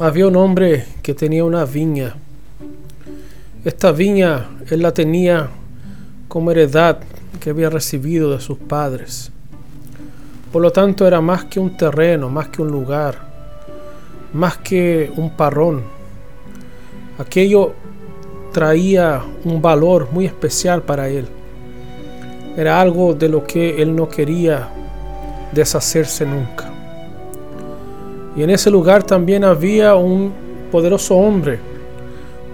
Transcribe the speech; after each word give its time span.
había 0.00 0.26
un 0.26 0.36
hombre 0.36 0.84
que 1.02 1.14
tenía 1.14 1.44
una 1.44 1.64
viña. 1.64 2.14
Esta 3.64 3.92
viña 3.92 4.48
él 4.70 4.82
la 4.82 4.92
tenía 4.92 5.48
como 6.28 6.50
heredad 6.50 6.98
que 7.40 7.50
había 7.50 7.70
recibido 7.70 8.32
de 8.32 8.40
sus 8.40 8.58
padres. 8.58 9.30
Por 10.52 10.62
lo 10.62 10.72
tanto 10.72 11.06
era 11.06 11.20
más 11.20 11.44
que 11.44 11.60
un 11.60 11.76
terreno, 11.76 12.28
más 12.28 12.48
que 12.48 12.62
un 12.62 12.68
lugar, 12.68 13.18
más 14.32 14.58
que 14.58 15.12
un 15.16 15.30
parrón. 15.30 15.82
Aquello 17.18 17.74
traía 18.52 19.22
un 19.44 19.62
valor 19.62 20.08
muy 20.10 20.26
especial 20.26 20.82
para 20.82 21.08
él. 21.08 21.26
Era 22.56 22.80
algo 22.80 23.14
de 23.14 23.28
lo 23.28 23.44
que 23.44 23.80
él 23.80 23.94
no 23.94 24.08
quería 24.08 24.68
deshacerse 25.52 26.26
nunca. 26.26 26.73
Y 28.36 28.42
en 28.42 28.50
ese 28.50 28.70
lugar 28.70 29.04
también 29.04 29.44
había 29.44 29.94
un 29.94 30.32
poderoso 30.72 31.16
hombre, 31.16 31.58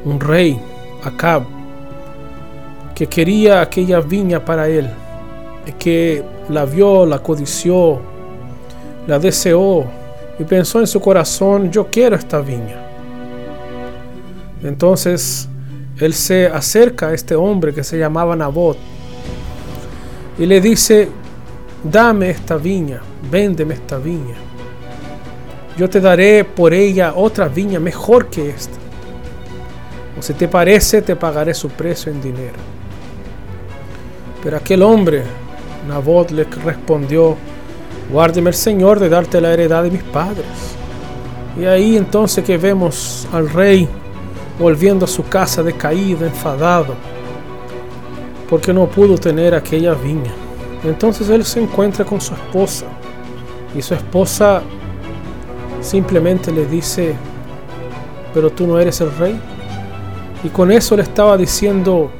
un 0.05 0.21
rey, 0.21 0.61
Acab, 1.03 1.45
que 2.95 3.07
quería 3.07 3.63
aquella 3.63 4.01
viña 4.01 4.45
para 4.45 4.69
él, 4.69 4.91
que 5.79 6.23
la 6.51 6.67
vio, 6.67 7.07
la 7.07 7.21
codició, 7.21 7.99
la 9.07 9.19
deseó 9.19 9.85
y 10.39 10.45
pensó 10.45 10.81
en 10.81 10.87
su 10.87 11.01
corazón, 11.01 11.71
yo 11.71 11.87
quiero 11.87 12.17
esta 12.17 12.41
viña. 12.41 12.77
Entonces 14.63 15.49
él 15.99 16.13
se 16.13 16.47
acerca 16.47 17.09
a 17.09 17.15
este 17.15 17.35
hombre 17.35 17.73
que 17.73 17.85
se 17.85 17.99
llamaba 17.99 18.37
Nabot 18.37 18.77
y 20.39 20.45
le 20.45 20.61
dice, 20.61 21.09
dame 21.83 22.31
esta 22.31 22.57
viña, 22.57 23.01
véndeme 23.31 23.75
esta 23.75 23.97
viña 23.97 24.50
yo 25.81 25.89
te 25.89 25.99
daré 25.99 26.45
por 26.45 26.75
ella 26.75 27.15
otra 27.17 27.49
viña 27.49 27.81
mejor 27.81 28.27
que 28.27 28.51
esta. 28.51 28.77
O 30.19 30.21
si 30.21 30.35
te 30.35 30.47
parece, 30.47 31.01
te 31.01 31.17
pagaré 31.17 31.55
su 31.55 31.71
precio 31.71 32.13
en 32.13 32.21
dinero. 32.21 32.59
Pero 34.43 34.59
aquel 34.59 34.83
hombre, 34.83 35.23
Nabot, 35.89 36.33
le 36.33 36.45
respondió, 36.45 37.35
guárdeme 38.13 38.51
el 38.51 38.57
Señor 38.57 39.01
de 39.01 39.09
darte 39.09 39.41
la 39.41 39.55
heredad 39.55 39.83
de 39.85 39.91
mis 39.91 40.03
padres. 40.03 40.45
Y 41.59 41.65
ahí 41.65 41.97
entonces 41.97 42.45
que 42.45 42.59
vemos 42.59 43.27
al 43.33 43.49
rey 43.49 43.89
volviendo 44.59 45.07
a 45.07 45.09
su 45.09 45.25
casa 45.25 45.63
decaído, 45.63 46.27
enfadado, 46.27 46.95
porque 48.51 48.75
no 48.75 48.87
pudo 48.87 49.17
tener 49.17 49.55
aquella 49.55 49.95
viña. 49.95 50.35
Entonces 50.85 51.31
él 51.31 51.43
se 51.43 51.63
encuentra 51.63 52.05
con 52.05 52.21
su 52.21 52.35
esposa 52.35 52.85
y 53.75 53.81
su 53.81 53.95
esposa 53.95 54.63
simplemente 55.81 56.53
le 56.53 56.67
dice, 56.67 57.15
pero 58.35 58.51
tú 58.51 58.67
no 58.67 58.79
eres 58.79 59.01
el 59.01 59.15
rey. 59.17 59.41
Y 60.43 60.49
con 60.49 60.71
eso 60.71 60.97
le 60.97 61.03
estaba 61.03 61.37
diciendo, 61.37 62.11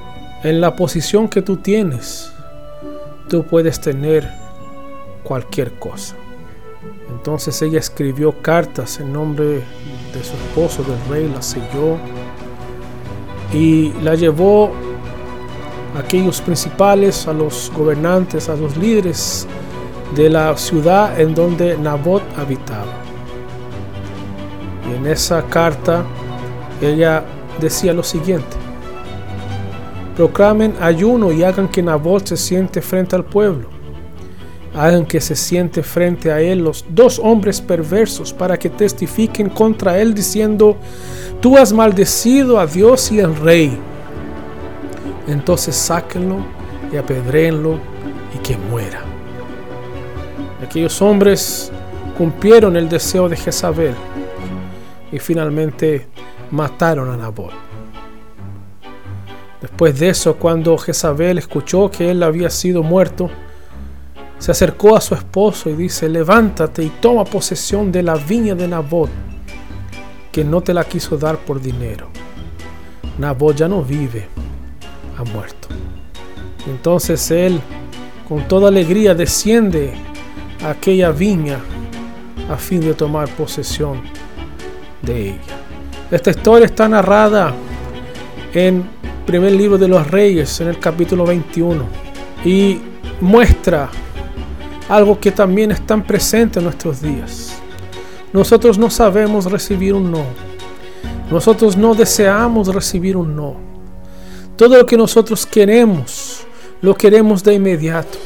en 0.43 0.61
la 0.61 0.75
posición 0.75 1.29
que 1.29 1.43
tú 1.43 1.57
tienes, 1.57 2.33
tú 3.29 3.45
puedes 3.45 3.81
tener 3.81 4.31
cualquier 5.23 5.73
cosa. 5.79 6.17
Entonces 7.11 7.61
ella 7.63 7.79
escribió 7.79 8.41
cartas 8.41 9.01
en 9.01 9.13
nombre 9.13 9.45
de 9.47 10.25
su 10.25 10.35
esposo, 10.35 10.83
del 10.83 10.99
rey, 11.11 11.31
la 11.33 11.43
selló 11.43 11.99
y 13.53 13.93
la 14.03 14.15
llevó 14.15 14.71
a 15.95 16.01
aquellos 16.01 16.41
principales, 16.41 17.27
a 17.27 17.33
los 17.33 17.71
gobernantes, 17.77 18.49
a 18.49 18.57
los 18.57 18.77
líderes 18.77 19.47
de 20.15 20.31
la 20.31 20.57
ciudad 20.57 21.21
en 21.21 21.35
donde 21.35 21.77
Nabot 21.77 22.23
habitaba 22.39 23.10
en 24.95 25.07
esa 25.07 25.43
carta 25.43 26.05
ella 26.81 27.25
decía 27.61 27.93
lo 27.93 28.03
siguiente. 28.03 28.57
Proclamen 30.17 30.75
ayuno 30.81 31.33
y 31.33 31.43
hagan 31.43 31.69
que 31.69 31.83
Nabot 31.83 32.27
se 32.27 32.37
siente 32.37 32.83
frente 32.83 33.17
al 33.17 33.25
pueblo. 33.25 33.69
Hagan 34.75 35.05
que 35.05 35.21
se 35.21 35.35
siente 35.35 35.83
frente 35.83 36.31
a 36.31 36.41
él 36.41 36.61
los 36.61 36.85
dos 36.89 37.19
hombres 37.19 37.61
perversos 37.61 38.33
para 38.33 38.59
que 38.59 38.71
testifiquen 38.71 39.49
contra 39.49 39.99
él 39.99 40.15
diciendo, 40.15 40.77
tú 41.41 41.57
has 41.57 41.73
maldecido 41.73 42.61
a 42.61 42.67
Dios 42.67 43.11
y 43.11 43.21
al 43.21 43.35
rey. 43.37 43.77
Entonces 45.27 45.75
sáquenlo 45.75 46.37
y 46.93 46.97
apedréenlo 46.97 47.79
y 48.35 48.39
que 48.39 48.57
muera. 48.57 49.03
Aquellos 50.63 51.01
hombres 51.03 51.73
cumplieron 52.17 52.77
el 52.77 52.89
deseo 52.89 53.29
de 53.29 53.37
Jezabel 53.37 53.95
y 55.13 55.19
finalmente 55.19 56.09
mataron 56.51 57.11
a 57.11 57.17
Nabot. 57.17 57.53
Después 59.61 59.99
de 59.99 60.09
eso, 60.09 60.37
cuando 60.37 60.77
Jezabel 60.79 61.39
escuchó 61.39 61.91
que 61.91 62.11
él 62.11 62.23
había 62.23 62.49
sido 62.49 62.83
muerto, 62.83 63.31
se 64.39 64.53
acercó 64.53 64.97
a 64.97 65.03
su 65.03 65.15
esposo 65.15 65.69
y 65.69 65.75
dice, 65.75 66.09
levántate 66.09 66.83
y 66.83 66.89
toma 66.89 67.25
posesión 67.25 67.93
de 67.93 68.03
la 68.03 68.15
viña 68.15 68.55
de 68.55 68.67
Nabot, 68.67 69.11
que 70.33 70.45
no 70.45 70.63
te 70.63 70.73
la 70.73 70.85
quiso 70.85 71.19
dar 71.19 71.39
por 71.39 71.61
dinero. 71.61 72.09
Nabot 73.19 73.55
ya 73.55 73.69
no 73.69 73.83
vive, 73.83 74.29
ha 75.19 75.25
muerto. 75.25 75.69
Entonces 76.67 77.31
él, 77.31 77.61
con 78.27 78.49
toda 78.49 78.69
alegría, 78.69 79.15
desciende 79.15 79.93
a 80.65 80.71
aquella 80.71 81.11
viña 81.11 81.59
a 82.49 82.57
fin 82.57 82.81
de 82.81 82.95
tomar 82.95 83.29
posesión 83.29 84.01
de 85.03 85.31
ella. 85.31 85.41
Esta 86.11 86.31
historia 86.31 86.67
está 86.67 86.89
narrada 86.89 87.55
en 88.53 88.85
primer 89.27 89.53
libro 89.53 89.79
de 89.79 89.89
los 89.89 90.07
reyes, 90.11 90.61
en 90.61 90.69
el 90.69 90.79
capítulo 90.79 91.25
21, 91.25 91.85
y 92.45 92.81
muestra 93.21 93.89
algo 94.89 95.21
que 95.21 95.31
también 95.31 95.71
es 95.71 95.87
tan 95.87 96.03
presente 96.03 96.59
en 96.59 96.65
nuestros 96.65 97.01
días. 97.01 97.55
Nosotros 98.33 98.79
no 98.79 98.91
sabemos 98.91 99.51
recibir 99.51 99.95
un 99.95 100.11
no. 100.11 100.25
Nosotros 101.31 101.77
no 101.77 101.95
deseamos 101.95 102.75
recibir 102.75 103.17
un 103.17 103.37
no. 103.37 103.55
Todo 104.57 104.79
lo 104.79 104.87
que 104.87 104.97
nosotros 104.97 105.47
queremos, 105.47 106.41
lo 106.83 106.95
queremos 106.95 107.45
de 107.45 107.55
inmediato. 107.55 108.19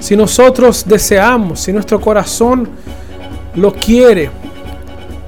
Si 0.00 0.16
nosotros 0.16 0.84
deseamos, 0.84 1.60
si 1.60 1.72
nuestro 1.72 2.00
corazón 2.00 2.68
lo 3.54 3.72
quiere, 3.72 4.30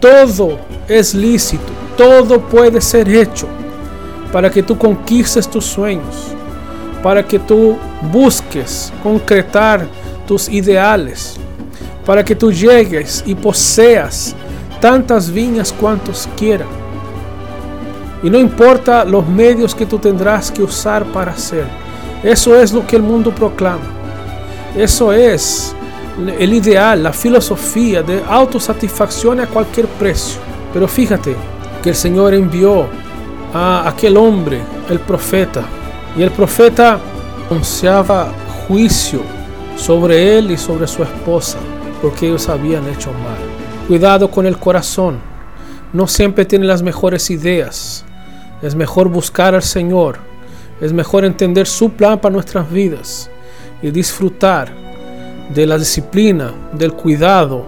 todo 0.05 0.59
es 0.87 1.15
lícito, 1.15 1.73
todo 1.97 2.39
puede 2.39 2.79
ser 2.79 3.09
hecho 3.09 3.49
para 4.31 4.51
que 4.51 4.63
tú 4.63 4.77
conquistes 4.77 5.49
tus 5.49 5.65
sueños, 5.65 6.27
para 7.03 7.27
que 7.27 7.39
tú 7.39 7.79
busques 8.13 8.93
concretar 9.03 9.87
tus 10.29 10.47
ideales, 10.51 11.37
para 12.05 12.23
que 12.23 12.35
tú 12.35 12.53
llegues 12.53 13.25
y 13.25 13.35
poseas 13.35 14.37
tantas 14.79 15.31
viñas 15.31 15.73
cuantos 15.73 16.29
quieras. 16.37 16.69
Y 18.23 18.29
no 18.29 18.39
importa 18.39 19.07
los 19.07 19.27
medios 19.27 19.75
que 19.75 19.87
tú 19.87 19.99
tendrás 19.99 20.51
que 20.51 20.63
usar 20.63 21.07
para 21.15 21.33
hacer. 21.33 21.65
Eso 22.23 22.55
es 22.61 22.75
lo 22.75 22.87
que 22.87 22.97
el 22.97 23.03
mundo 23.03 23.35
proclama. 23.35 23.89
Eso 24.77 25.15
es 25.15 25.75
el 26.19 26.53
ideal, 26.53 27.03
la 27.03 27.13
filosofía 27.13 28.03
de 28.03 28.23
autosatisfacción 28.29 29.41
a 29.41 29.47
cualquier 29.47 29.87
precio. 29.87 30.41
Pero 30.73 30.87
fíjate 30.89 31.35
que 31.83 31.91
el 31.91 31.95
Señor 31.95 32.35
envió 32.35 32.87
a 33.53 33.89
aquel 33.89 34.17
hombre, 34.17 34.61
el 34.89 35.01
profeta, 35.01 35.65
y 36.17 36.23
el 36.23 36.31
profeta 36.31 36.99
anunciaba 37.51 38.33
juicio 38.67 39.21
sobre 39.77 40.39
él 40.39 40.51
y 40.51 40.57
sobre 40.57 40.87
su 40.87 41.03
esposa, 41.03 41.59
porque 42.01 42.27
ellos 42.27 42.49
habían 42.49 42.89
hecho 42.89 43.13
mal. 43.13 43.39
Cuidado 43.89 44.31
con 44.31 44.47
el 44.47 44.57
corazón, 44.57 45.19
no 45.93 46.07
siempre 46.07 46.45
tiene 46.45 46.65
las 46.65 46.83
mejores 46.83 47.31
ideas. 47.31 48.05
Es 48.63 48.75
mejor 48.75 49.09
buscar 49.09 49.55
al 49.55 49.63
Señor, 49.63 50.19
es 50.81 50.93
mejor 50.93 51.25
entender 51.25 51.67
su 51.67 51.91
plan 51.91 52.19
para 52.19 52.33
nuestras 52.33 52.71
vidas 52.71 53.31
y 53.83 53.91
disfrutar 53.91 54.73
de 55.51 55.67
la 55.67 55.79
disciplina, 55.79 56.53
del 56.73 56.93
cuidado 56.93 57.65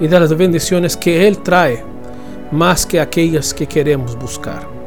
y 0.00 0.08
de 0.08 0.20
las 0.20 0.36
bendiciones 0.36 0.96
que 0.96 1.26
Él 1.26 1.38
trae, 1.38 1.84
más 2.50 2.86
que 2.86 3.00
aquellas 3.00 3.54
que 3.54 3.66
queremos 3.66 4.16
buscar. 4.16 4.79